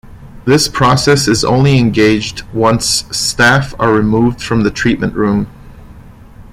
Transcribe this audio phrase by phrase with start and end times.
[0.45, 5.45] This process is only engaged once staff are removed from the treatment room.